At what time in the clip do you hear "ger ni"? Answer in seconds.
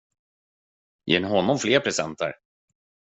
1.11-1.29